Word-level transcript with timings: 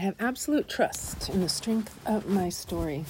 I 0.00 0.04
have 0.04 0.16
absolute 0.18 0.66
trust 0.66 1.28
in 1.28 1.42
the 1.42 1.48
strength 1.50 1.94
of 2.06 2.26
my 2.26 2.48
story. 2.48 3.04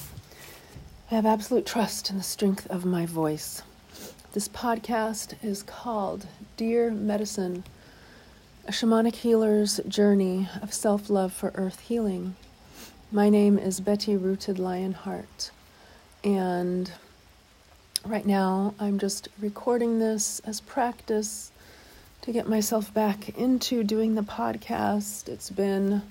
I 1.09 1.15
have 1.15 1.25
absolute 1.25 1.65
trust 1.65 2.11
in 2.11 2.17
the 2.17 2.25
strength 2.25 2.67
of 2.69 2.85
my 2.85 3.07
voice. 3.07 3.63
This 4.33 4.49
podcast 4.49 5.35
is 5.41 5.63
called 5.63 6.27
Dear 6.57 6.91
Medicine 6.91 7.63
A 8.67 8.73
Shamanic 8.73 9.15
Healer's 9.15 9.79
Journey 9.87 10.49
of 10.61 10.75
Self 10.75 11.09
Love 11.09 11.33
for 11.33 11.53
Earth 11.55 11.79
Healing. 11.79 12.35
My 13.13 13.29
name 13.29 13.57
is 13.57 13.79
Betty 13.79 14.17
Rooted 14.17 14.59
Lionheart, 14.59 15.53
and 16.25 16.91
right 18.05 18.27
now 18.27 18.75
I'm 18.81 18.99
just 18.99 19.29
recording 19.39 20.01
this 20.01 20.41
as 20.41 20.61
practice 20.61 21.53
to 22.23 22.33
get 22.33 22.49
myself 22.49 22.93
back 22.93 23.29
into 23.39 23.85
doing 23.85 24.17
the 24.17 24.23
podcast. 24.23 25.29
It's 25.29 25.51
been 25.51 26.03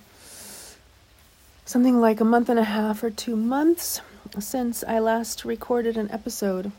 something 1.70 2.02
like 2.02 2.20
a 2.20 2.26
month 2.26 2.50
and 2.50 2.58
a 2.58 2.64
half 2.64 3.04
or 3.04 3.12
two 3.12 3.36
months 3.36 4.02
since 4.40 4.84
I 4.86 4.98
last 4.98 5.46
recorded 5.46 5.98
an 5.98 6.10
episode. 6.10 6.72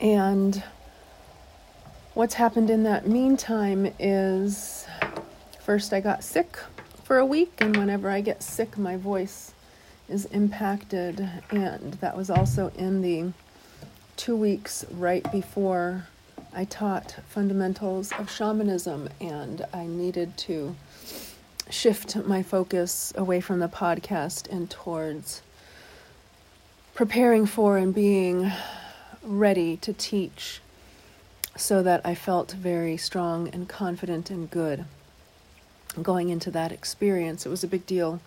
And 0.00 0.62
what's 2.14 2.32
happened 2.32 2.70
in 2.70 2.84
that 2.84 3.06
meantime 3.06 3.92
is 3.98 4.86
first 5.60 5.92
I 5.92 6.00
got 6.00 6.24
sick 6.24 6.56
for 7.04 7.18
a 7.18 7.26
week, 7.26 7.52
and 7.58 7.76
whenever 7.76 8.08
I 8.08 8.22
get 8.22 8.42
sick, 8.42 8.78
my 8.78 8.96
voice 8.96 9.52
is 10.08 10.24
impacted. 10.24 11.28
And 11.50 11.92
that 12.00 12.16
was 12.16 12.30
also 12.30 12.72
in 12.76 13.02
the 13.02 13.34
two 14.16 14.36
weeks 14.36 14.86
right 14.90 15.30
before 15.30 16.06
I 16.54 16.64
taught 16.64 17.16
fundamentals 17.28 18.10
of 18.12 18.30
shamanism, 18.30 19.10
and 19.20 19.66
I 19.74 19.86
needed 19.86 20.38
to 20.38 20.74
shift 21.70 22.16
my 22.26 22.42
focus 22.42 23.12
away 23.16 23.40
from 23.40 23.58
the 23.58 23.68
podcast 23.68 24.50
and 24.50 24.70
towards 24.70 25.42
preparing 26.94 27.46
for 27.46 27.76
and 27.76 27.94
being 27.94 28.50
ready 29.22 29.76
to 29.76 29.92
teach 29.92 30.60
so 31.56 31.82
that 31.82 32.00
I 32.04 32.14
felt 32.14 32.52
very 32.52 32.96
strong 32.96 33.48
and 33.48 33.68
confident 33.68 34.30
and 34.30 34.50
good 34.50 34.84
going 36.02 36.28
into 36.28 36.50
that 36.52 36.72
experience. 36.72 37.44
It 37.44 37.48
was 37.48 37.64
a 37.64 37.68
big 37.68 37.86
deal 37.86 38.20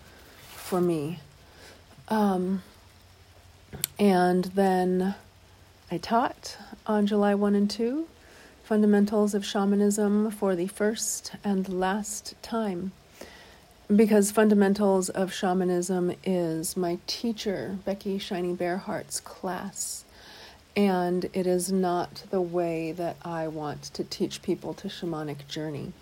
for 0.50 0.80
me. 0.80 1.18
Um, 2.08 2.62
and 3.98 4.44
then 4.46 5.14
I 5.90 5.98
taught 5.98 6.56
on 6.86 7.06
July 7.06 7.34
1 7.34 7.54
and 7.54 7.70
2 7.70 8.06
Fundamentals 8.64 9.34
of 9.34 9.44
Shamanism 9.44 10.30
for 10.30 10.54
the 10.54 10.66
first 10.66 11.32
and 11.44 11.68
last 11.68 12.34
time 12.42 12.92
because 13.96 14.30
fundamentals 14.30 15.08
of 15.08 15.32
shamanism 15.32 16.14
is 16.24 16.76
my 16.76 16.98
teacher 17.06 17.78
Becky 17.84 18.18
Shining 18.18 18.56
Bearheart's 18.56 19.20
class. 19.20 20.04
And 20.76 21.26
it 21.34 21.46
is 21.46 21.70
not 21.70 22.24
the 22.30 22.40
way 22.40 22.92
that 22.92 23.16
i 23.22 23.46
want 23.46 23.82
to 23.82 24.04
teach 24.04 24.40
people 24.40 24.72
to 24.74 24.88
shamanic 24.88 25.46
journey. 25.48 25.92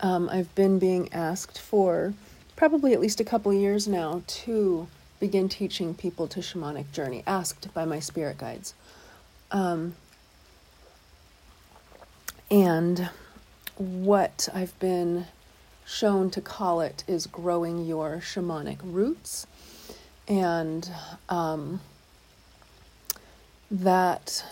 Um, 0.00 0.28
i've 0.30 0.52
been 0.54 0.78
being 0.78 1.12
asked 1.12 1.60
for 1.60 2.14
probably 2.56 2.92
at 2.92 3.00
least 3.00 3.20
a 3.20 3.24
couple 3.24 3.52
years 3.52 3.86
now 3.86 4.22
to 4.26 4.88
begin 5.20 5.48
teaching 5.48 5.94
people 5.94 6.26
to 6.28 6.40
shamanic 6.40 6.90
journey 6.92 7.22
asked 7.26 7.72
by 7.72 7.84
my 7.84 8.00
spirit 8.00 8.38
guides. 8.38 8.74
Um, 9.52 9.94
and 12.50 13.10
what 13.76 14.48
i've 14.54 14.76
been 14.80 15.26
shown 15.92 16.30
to 16.30 16.40
call 16.40 16.80
it 16.80 17.04
is 17.06 17.26
growing 17.26 17.84
your 17.84 18.16
shamanic 18.16 18.78
roots. 18.82 19.46
And 20.26 20.88
um, 21.28 21.80
that, 23.70 24.44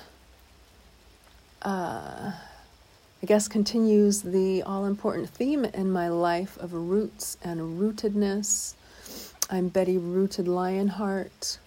uh, 1.62 2.32
I 3.22 3.26
guess, 3.26 3.48
continues 3.48 4.22
the 4.22 4.62
all 4.62 4.84
important 4.84 5.30
theme 5.30 5.64
in 5.64 5.90
my 5.90 6.08
life 6.08 6.58
of 6.58 6.74
roots 6.74 7.38
and 7.42 7.80
rootedness. 7.80 8.74
I'm 9.48 9.68
Betty 9.68 9.96
Rooted 9.96 10.46
Lionheart 10.46 11.58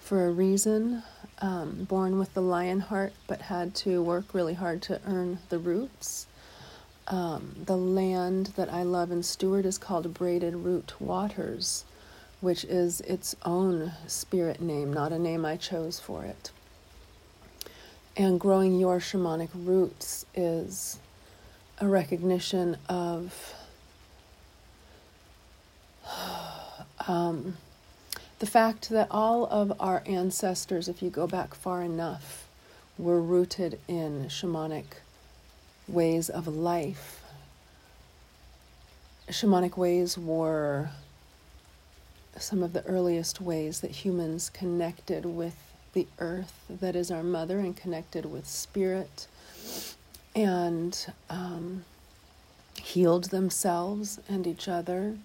for 0.00 0.26
a 0.26 0.30
reason. 0.30 1.02
Um, 1.40 1.86
born 1.88 2.18
with 2.18 2.34
the 2.34 2.42
lion 2.42 2.80
heart, 2.80 3.12
but 3.26 3.42
had 3.42 3.74
to 3.76 4.02
work 4.02 4.34
really 4.34 4.54
hard 4.54 4.82
to 4.82 5.00
earn 5.06 5.38
the 5.48 5.58
roots. 5.58 6.26
Um, 7.08 7.56
the 7.64 7.76
land 7.76 8.48
that 8.56 8.70
I 8.70 8.82
love 8.82 9.10
and 9.10 9.24
steward 9.24 9.64
is 9.64 9.78
called 9.78 10.12
Braided 10.12 10.54
Root 10.54 10.92
Waters, 11.00 11.86
which 12.42 12.64
is 12.64 13.00
its 13.02 13.34
own 13.46 13.92
spirit 14.06 14.60
name, 14.60 14.92
not 14.92 15.10
a 15.10 15.18
name 15.18 15.46
I 15.46 15.56
chose 15.56 15.98
for 15.98 16.24
it. 16.24 16.50
And 18.14 18.38
growing 18.38 18.78
your 18.78 18.98
shamanic 18.98 19.48
roots 19.54 20.26
is 20.34 20.98
a 21.80 21.88
recognition 21.88 22.76
of 22.90 23.54
um, 27.06 27.56
the 28.38 28.46
fact 28.46 28.90
that 28.90 29.08
all 29.10 29.46
of 29.46 29.72
our 29.80 30.02
ancestors, 30.04 30.88
if 30.88 31.02
you 31.02 31.08
go 31.08 31.26
back 31.26 31.54
far 31.54 31.80
enough, 31.82 32.46
were 32.98 33.22
rooted 33.22 33.78
in 33.88 34.26
shamanic 34.26 34.84
ways 35.88 36.28
of 36.28 36.46
life. 36.46 37.22
Shamanic 39.28 39.76
ways 39.76 40.16
were 40.16 40.90
some 42.38 42.62
of 42.62 42.72
the 42.72 42.84
earliest 42.84 43.40
ways 43.40 43.80
that 43.80 43.90
humans 43.90 44.48
connected 44.50 45.24
with 45.24 45.56
the 45.92 46.06
earth 46.18 46.64
that 46.68 46.94
is 46.94 47.10
our 47.10 47.22
mother 47.22 47.58
and 47.58 47.76
connected 47.76 48.24
with 48.24 48.46
spirit 48.46 49.26
and 50.34 51.12
um, 51.28 51.84
healed 52.80 53.24
themselves 53.24 54.20
and 54.28 54.46
each 54.46 54.68
other. 54.68 55.16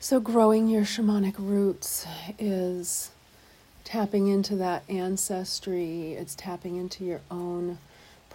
So, 0.00 0.20
growing 0.20 0.68
your 0.68 0.82
shamanic 0.82 1.36
roots 1.38 2.06
is 2.38 3.10
tapping 3.84 4.28
into 4.28 4.56
that 4.56 4.82
ancestry, 4.88 6.12
it's 6.12 6.34
tapping 6.34 6.76
into 6.76 7.04
your 7.04 7.20
own 7.30 7.78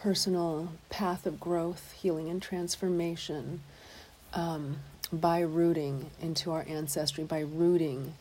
personal 0.01 0.69
path 0.89 1.25
of 1.25 1.39
growth, 1.39 1.93
healing, 2.01 2.29
and 2.29 2.41
transformation 2.41 3.61
um, 4.33 4.77
by 5.11 5.39
rooting 5.41 6.09
into 6.21 6.51
our 6.51 6.65
ancestry, 6.67 7.23
by 7.23 7.39
rooting 7.39 8.13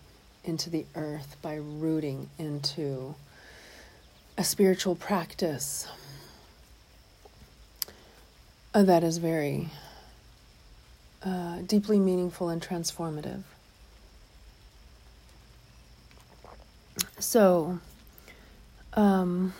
into 0.44 0.70
the 0.70 0.84
earth, 0.94 1.36
by 1.42 1.54
rooting 1.54 2.28
into 2.38 3.14
a 4.36 4.44
spiritual 4.44 4.94
practice 4.94 5.86
that 8.72 9.02
is 9.02 9.18
very 9.18 9.68
uh, 11.24 11.58
deeply 11.66 11.98
meaningful 11.98 12.48
and 12.48 12.62
transformative. 12.62 13.42
So, 17.18 17.80
um, 18.94 19.52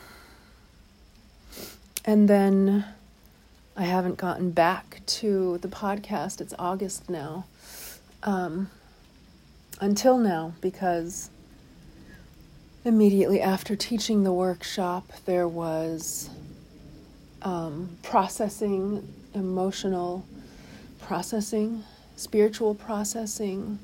and 2.08 2.26
then 2.26 2.86
I 3.76 3.82
haven't 3.82 4.16
gotten 4.16 4.50
back 4.50 5.02
to 5.18 5.58
the 5.58 5.68
podcast. 5.68 6.40
It's 6.40 6.54
August 6.58 7.10
now. 7.10 7.44
Um, 8.22 8.70
until 9.78 10.16
now, 10.16 10.54
because 10.62 11.28
immediately 12.82 13.42
after 13.42 13.76
teaching 13.76 14.24
the 14.24 14.32
workshop, 14.32 15.12
there 15.26 15.46
was 15.46 16.30
um, 17.42 17.98
processing, 18.02 19.06
emotional 19.34 20.24
processing, 21.02 21.84
spiritual 22.16 22.74
processing 22.74 23.80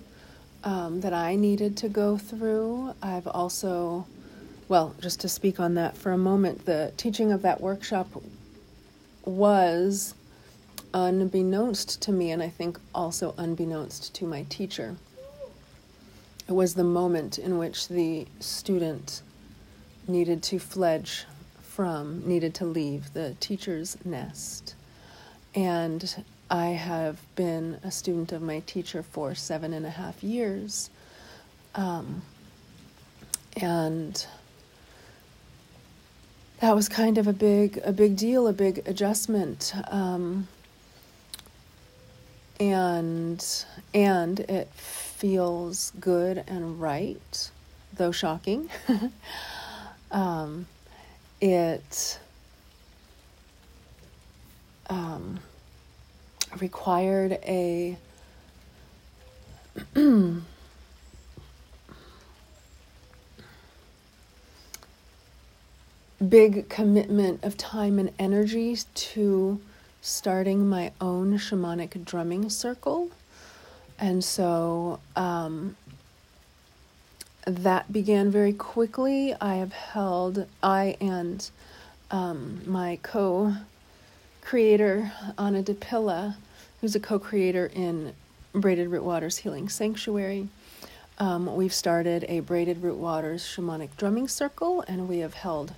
um, 0.64 1.02
that 1.02 1.12
I 1.12 1.36
needed 1.36 1.76
to 1.76 1.90
go 1.90 2.16
through. 2.16 2.94
I've 3.02 3.26
also 3.26 4.06
well, 4.68 4.94
just 5.00 5.20
to 5.20 5.28
speak 5.28 5.60
on 5.60 5.74
that 5.74 5.96
for 5.96 6.12
a 6.12 6.18
moment, 6.18 6.64
the 6.64 6.92
teaching 6.96 7.32
of 7.32 7.42
that 7.42 7.60
workshop 7.60 8.08
was 9.24 10.14
unbeknownst 10.92 12.00
to 12.02 12.12
me, 12.12 12.30
and 12.30 12.42
I 12.42 12.48
think 12.48 12.78
also 12.94 13.34
unbeknownst 13.36 14.14
to 14.16 14.26
my 14.26 14.44
teacher. 14.48 14.96
It 16.48 16.52
was 16.52 16.74
the 16.74 16.84
moment 16.84 17.38
in 17.38 17.58
which 17.58 17.88
the 17.88 18.26
student 18.40 19.22
needed 20.06 20.42
to 20.44 20.58
fledge 20.58 21.24
from, 21.62 22.26
needed 22.26 22.54
to 22.56 22.64
leave 22.64 23.12
the 23.14 23.34
teacher's 23.40 23.96
nest. 24.04 24.74
And 25.54 26.24
I 26.50 26.66
have 26.66 27.18
been 27.34 27.80
a 27.82 27.90
student 27.90 28.32
of 28.32 28.42
my 28.42 28.60
teacher 28.60 29.02
for 29.02 29.34
seven 29.34 29.72
and 29.72 29.86
a 29.86 29.90
half 29.90 30.22
years. 30.22 30.90
Um, 31.74 32.22
and 33.56 34.24
that 36.60 36.74
was 36.74 36.88
kind 36.88 37.18
of 37.18 37.26
a 37.26 37.32
big 37.32 37.80
a 37.84 37.92
big 37.92 38.16
deal, 38.16 38.46
a 38.46 38.52
big 38.52 38.86
adjustment. 38.86 39.72
Um, 39.88 40.48
and 42.60 43.64
and 43.92 44.40
it 44.40 44.68
feels 44.74 45.92
good 46.00 46.44
and 46.46 46.80
right, 46.80 47.50
though 47.94 48.12
shocking. 48.12 48.70
um, 50.10 50.66
it 51.40 52.18
um, 54.88 55.40
required 56.60 57.32
a 57.42 57.96
big 66.28 66.68
commitment 66.68 67.42
of 67.42 67.56
time 67.56 67.98
and 67.98 68.12
energy 68.18 68.76
to 68.94 69.60
starting 70.00 70.68
my 70.68 70.92
own 71.00 71.38
shamanic 71.38 72.04
drumming 72.04 72.50
circle. 72.50 73.10
And 73.98 74.22
so 74.22 75.00
um, 75.16 75.76
that 77.46 77.92
began 77.92 78.30
very 78.30 78.52
quickly. 78.52 79.34
I 79.40 79.56
have 79.56 79.72
held, 79.72 80.46
I 80.62 80.96
and 81.00 81.48
um, 82.10 82.60
my 82.66 82.98
co 83.02 83.54
creator, 84.42 85.12
Anna 85.38 85.62
DePilla, 85.62 86.36
who's 86.80 86.94
a 86.94 87.00
co 87.00 87.18
creator 87.18 87.70
in 87.74 88.12
Braided 88.52 88.88
Root 88.88 89.04
Waters 89.04 89.38
Healing 89.38 89.68
Sanctuary. 89.68 90.48
Um, 91.18 91.54
we've 91.56 91.72
started 91.72 92.24
a 92.28 92.40
Braided 92.40 92.82
Root 92.82 92.96
Waters 92.96 93.42
Shamanic 93.42 93.96
Drumming 93.96 94.28
Circle, 94.28 94.84
and 94.88 95.08
we 95.08 95.18
have 95.18 95.34
held 95.34 95.74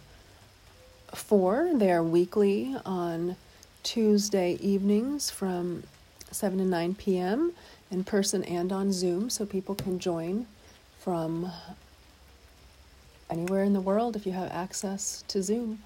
four. 1.16 1.70
They 1.74 1.90
are 1.90 2.02
weekly 2.02 2.76
on 2.84 3.36
Tuesday 3.82 4.58
evenings 4.60 5.30
from 5.30 5.82
7 6.30 6.58
to 6.58 6.64
9 6.64 6.94
p.m. 6.94 7.52
in 7.90 8.04
person 8.04 8.44
and 8.44 8.70
on 8.72 8.92
Zoom, 8.92 9.30
so 9.30 9.46
people 9.46 9.74
can 9.74 9.98
join 9.98 10.46
from 11.00 11.50
anywhere 13.30 13.64
in 13.64 13.72
the 13.72 13.80
world 13.80 14.16
if 14.16 14.26
you 14.26 14.32
have 14.32 14.50
access 14.50 15.24
to 15.28 15.42
Zoom. 15.42 15.80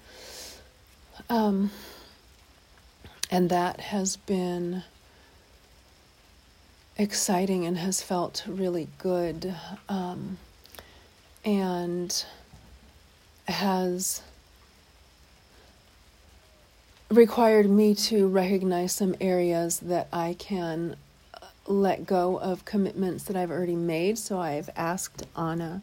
Um, 1.29 1.71
and 3.29 3.49
that 3.49 3.79
has 3.79 4.17
been 4.17 4.83
exciting 6.97 7.65
and 7.65 7.77
has 7.77 8.01
felt 8.01 8.43
really 8.47 8.87
good 8.97 9.55
um, 9.87 10.37
and 11.45 12.25
has 13.47 14.21
required 17.11 17.69
me 17.69 17.93
to 17.93 18.27
recognize 18.27 18.93
some 18.93 19.15
areas 19.19 19.79
that 19.79 20.07
I 20.13 20.35
can 20.39 20.95
let 21.67 22.05
go 22.05 22.39
of 22.39 22.65
commitments 22.65 23.23
that 23.25 23.35
I've 23.35 23.51
already 23.51 23.75
made. 23.75 24.17
So 24.17 24.39
I've 24.39 24.69
asked 24.75 25.25
Anna 25.35 25.81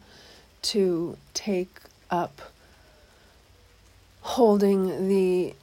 to 0.63 1.17
take 1.33 1.81
up 2.09 2.41
holding 4.21 5.07
the 5.07 5.53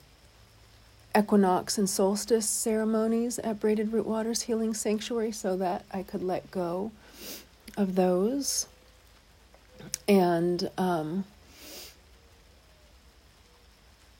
equinox 1.16 1.78
and 1.78 1.88
solstice 1.88 2.48
ceremonies 2.48 3.38
at 3.40 3.58
Braided 3.60 3.92
Root 3.92 4.06
Waters 4.06 4.42
Healing 4.42 4.74
Sanctuary 4.74 5.32
so 5.32 5.56
that 5.56 5.84
I 5.92 6.02
could 6.02 6.22
let 6.22 6.50
go 6.50 6.92
of 7.76 7.94
those. 7.94 8.66
And 10.08 10.70
um, 10.78 11.24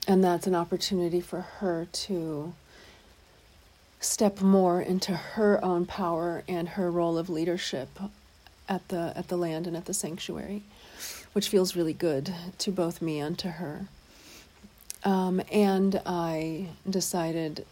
and 0.07 0.23
that's 0.23 0.47
an 0.47 0.55
opportunity 0.55 1.21
for 1.21 1.41
her 1.41 1.87
to 1.93 2.53
step 4.01 4.41
more 4.41 4.81
into 4.81 5.13
her 5.13 5.63
own 5.65 5.87
power 5.87 6.45
and 6.47 6.71
her 6.71 6.91
role 6.91 7.19
of 7.19 7.29
leadership 7.29 7.89
at 8.69 8.87
the 8.89 9.13
at 9.17 9.29
the 9.29 9.37
land 9.37 9.67
and 9.67 9.77
at 9.77 9.87
the 9.87 9.95
sanctuary, 9.95 10.63
which 11.33 11.49
feels 11.49 11.77
really 11.77 11.93
good 11.93 12.33
to 12.59 12.71
both 12.71 13.03
me 13.03 13.19
and 13.19 13.39
to 13.39 13.53
her. 13.53 13.87
Um, 15.05 15.41
and 15.53 16.01
I 16.05 16.69
decided 16.89 17.65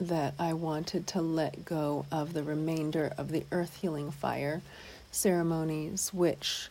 that 0.00 0.34
I 0.38 0.54
wanted 0.54 1.06
to 1.08 1.20
let 1.20 1.64
go 1.64 2.06
of 2.10 2.32
the 2.32 2.42
remainder 2.42 3.12
of 3.18 3.30
the 3.30 3.44
earth 3.52 3.76
healing 3.80 4.10
fire 4.10 4.62
ceremonies, 5.10 6.10
which 6.12 6.68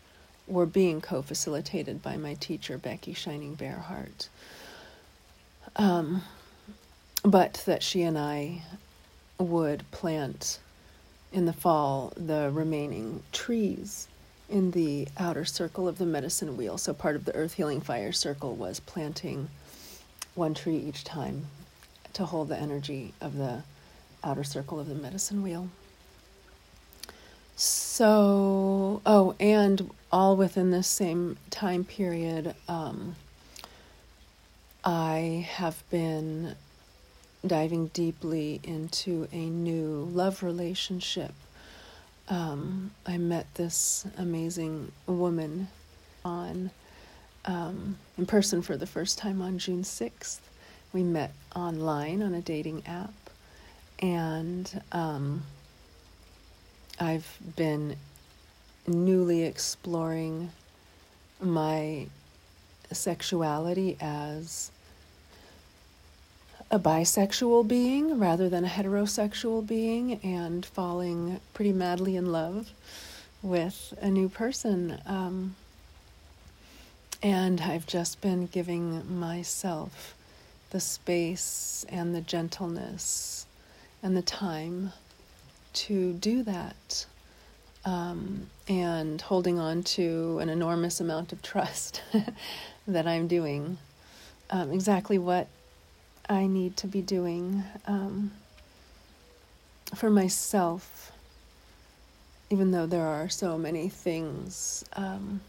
were 0.51 0.65
being 0.65 1.01
co 1.01 1.21
facilitated 1.21 2.01
by 2.01 2.17
my 2.17 2.33
teacher, 2.35 2.77
Becky 2.77 3.13
Shining 3.13 3.55
Bearheart. 3.55 4.27
Um, 5.77 6.21
but 7.23 7.63
that 7.65 7.81
she 7.81 8.01
and 8.01 8.17
I 8.17 8.63
would 9.39 9.89
plant 9.91 10.59
in 11.31 11.45
the 11.45 11.53
fall 11.53 12.11
the 12.17 12.51
remaining 12.51 13.23
trees 13.31 14.07
in 14.49 14.71
the 14.71 15.07
outer 15.17 15.45
circle 15.45 15.87
of 15.87 15.97
the 15.97 16.05
medicine 16.05 16.57
wheel. 16.57 16.77
So 16.77 16.93
part 16.93 17.15
of 17.15 17.23
the 17.23 17.33
earth 17.35 17.53
healing 17.53 17.79
fire 17.79 18.11
circle 18.11 18.55
was 18.55 18.81
planting 18.81 19.47
one 20.35 20.53
tree 20.53 20.77
each 20.77 21.05
time 21.05 21.45
to 22.13 22.25
hold 22.25 22.49
the 22.49 22.57
energy 22.57 23.13
of 23.21 23.37
the 23.37 23.63
outer 24.23 24.43
circle 24.43 24.79
of 24.79 24.87
the 24.87 24.95
medicine 24.95 25.41
wheel. 25.41 25.69
So, 27.63 29.03
oh, 29.05 29.35
and 29.39 29.91
all 30.11 30.35
within 30.35 30.71
this 30.71 30.87
same 30.87 31.37
time 31.51 31.83
period, 31.83 32.55
um, 32.67 33.15
I 34.83 35.47
have 35.47 35.83
been 35.91 36.55
diving 37.45 37.89
deeply 37.89 38.61
into 38.63 39.27
a 39.31 39.45
new 39.45 40.09
love 40.11 40.41
relationship. 40.41 41.33
Um, 42.29 42.89
I 43.05 43.19
met 43.19 43.53
this 43.53 44.07
amazing 44.17 44.91
woman 45.05 45.67
on 46.25 46.71
um, 47.45 47.99
in 48.17 48.25
person 48.25 48.63
for 48.63 48.75
the 48.75 48.87
first 48.87 49.19
time 49.19 49.39
on 49.39 49.59
June 49.59 49.83
6th. 49.83 50.39
We 50.93 51.03
met 51.03 51.31
online 51.55 52.23
on 52.23 52.33
a 52.33 52.41
dating 52.41 52.87
app, 52.87 53.13
and 53.99 54.81
um, 54.91 55.43
I've 57.01 57.39
been 57.55 57.95
newly 58.85 59.41
exploring 59.41 60.51
my 61.39 62.05
sexuality 62.91 63.97
as 63.99 64.69
a 66.69 66.77
bisexual 66.77 67.67
being 67.67 68.19
rather 68.19 68.49
than 68.49 68.65
a 68.65 68.67
heterosexual 68.67 69.65
being 69.65 70.19
and 70.21 70.63
falling 70.63 71.39
pretty 71.55 71.73
madly 71.73 72.15
in 72.15 72.31
love 72.31 72.69
with 73.41 73.95
a 73.99 74.11
new 74.11 74.29
person. 74.29 75.01
Um, 75.07 75.55
and 77.23 77.61
I've 77.61 77.87
just 77.87 78.21
been 78.21 78.45
giving 78.45 79.19
myself 79.19 80.13
the 80.69 80.79
space 80.79 81.83
and 81.89 82.13
the 82.13 82.21
gentleness 82.21 83.47
and 84.03 84.15
the 84.15 84.21
time 84.21 84.93
to 85.73 86.13
do 86.13 86.43
that. 86.43 87.05
Um, 87.83 88.47
and 88.67 89.19
holding 89.19 89.57
on 89.57 89.81
to 89.83 90.37
an 90.39 90.49
enormous 90.49 91.01
amount 91.01 91.33
of 91.33 91.41
trust 91.41 92.03
that 92.87 93.07
I'm 93.07 93.27
doing 93.27 93.79
um, 94.51 94.71
exactly 94.71 95.17
what 95.17 95.47
I 96.29 96.47
need 96.47 96.77
to 96.77 96.87
be 96.87 97.01
doing 97.01 97.63
um, 97.87 98.31
for 99.95 100.09
myself, 100.09 101.11
even 102.49 102.71
though 102.71 102.85
there 102.85 103.05
are 103.05 103.29
so 103.29 103.57
many 103.57 103.89
things 103.89 104.85
um, 104.93 105.41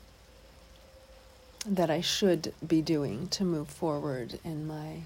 that 1.67 1.91
I 1.91 2.01
should 2.01 2.53
be 2.67 2.83
doing 2.83 3.29
to 3.29 3.45
move 3.45 3.69
forward 3.69 4.39
in 4.45 4.67
my 4.67 5.03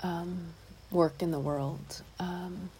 um, 0.00 0.54
work 0.90 1.22
in 1.22 1.30
the 1.30 1.40
world. 1.40 2.02
Um, 2.20 2.70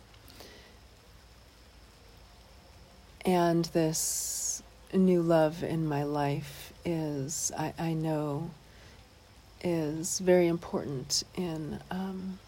and 3.24 3.64
this 3.66 4.62
new 4.92 5.22
love 5.22 5.62
in 5.62 5.86
my 5.86 6.04
life 6.04 6.72
is, 6.84 7.50
I, 7.56 7.72
I 7.78 7.92
know, 7.94 8.50
is 9.62 10.18
very 10.18 10.46
important 10.46 11.24
in 11.36 11.80
um, 11.90 12.38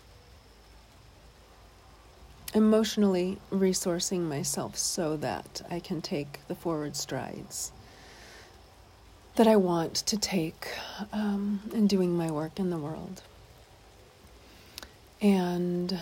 emotionally 2.54 3.38
resourcing 3.50 4.20
myself 4.20 4.76
so 4.76 5.16
that 5.16 5.62
I 5.70 5.80
can 5.80 6.02
take 6.02 6.40
the 6.48 6.54
forward 6.54 6.96
strides 6.96 7.72
that 9.36 9.46
I 9.46 9.56
want 9.56 9.94
to 9.94 10.16
take 10.16 10.68
um, 11.12 11.60
in 11.74 11.86
doing 11.86 12.16
my 12.16 12.30
work 12.30 12.58
in 12.58 12.70
the 12.70 12.78
world. 12.78 13.22
And 15.20 15.98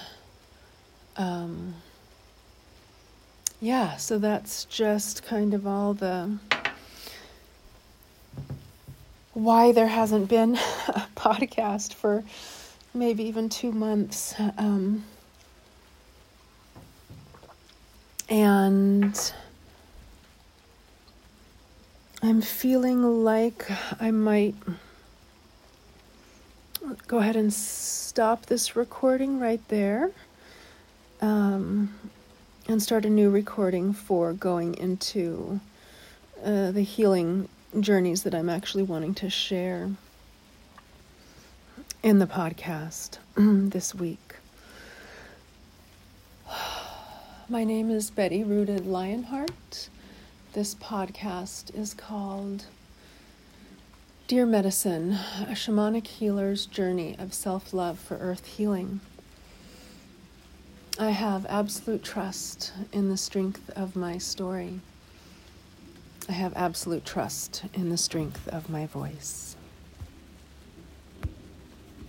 um, 1.17 1.75
yeah, 3.65 3.97
so 3.97 4.19
that's 4.19 4.65
just 4.67 5.25
kind 5.25 5.55
of 5.55 5.67
all 5.67 5.95
the 5.95 6.39
why 9.33 9.73
there 9.73 9.89
hasn't 9.89 10.29
been 10.29 10.55
a 10.89 11.07
podcast 11.17 11.95
for 11.95 12.23
maybe 12.93 13.25
even 13.25 13.49
two 13.49 13.73
months. 13.73 14.35
Um, 14.59 15.05
And 18.29 19.33
I'm 22.23 22.41
feeling 22.41 23.23
like 23.23 23.71
I 24.01 24.11
might 24.11 24.55
go 27.07 27.19
ahead 27.19 27.37
and 27.37 27.53
stop 27.53 28.47
this 28.47 28.77
recording 28.77 29.39
right 29.39 29.61
there 29.69 30.11
um, 31.21 31.95
and 32.67 32.83
start 32.83 33.05
a 33.05 33.11
new 33.11 33.29
recording 33.29 33.93
for 33.93 34.33
going 34.33 34.75
into 34.75 35.61
uh, 36.43 36.71
the 36.71 36.83
healing 36.83 37.49
journeys 37.79 38.23
that 38.23 38.35
I'm 38.35 38.49
actually 38.49 38.85
wanting 38.85 39.15
to 39.17 39.29
share 39.29 39.91
in 42.03 42.19
the 42.21 42.27
podcast 42.27 43.19
this 43.37 43.95
week. 43.95 44.37
My 47.49 47.65
name 47.65 47.91
is 47.91 48.11
Betty 48.11 48.43
Rooted 48.43 48.87
Lionheart. 48.87 49.91
This 50.55 50.75
podcast 50.75 51.75
is 51.75 51.93
called 51.93 52.65
Dear 54.27 54.47
Medicine 54.47 55.19
A 55.43 55.53
Shamanic 55.53 56.07
Healer's 56.07 56.65
Journey 56.65 57.15
of 57.19 57.35
Self 57.35 57.75
Love 57.75 57.99
for 57.99 58.17
Earth 58.17 58.47
Healing. 58.47 59.01
I 60.99 61.11
have 61.11 61.45
absolute 61.49 62.05
trust 62.05 62.73
in 62.93 63.09
the 63.09 63.17
strength 63.17 63.69
of 63.71 63.97
my 63.97 64.17
story. 64.17 64.79
I 66.29 66.33
have 66.33 66.53
absolute 66.55 67.05
trust 67.05 67.65
in 67.75 67.91
the 67.91 67.97
strength 67.97 68.47
of 68.47 68.71
my 68.71 68.87
voice. 68.87 69.57